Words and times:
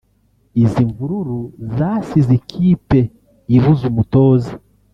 Izi 0.63 0.81
mvururu 0.89 1.39
zasize 1.77 2.31
ikipe 2.41 2.99
ibuze 3.55 3.83
umutoza 3.91 4.51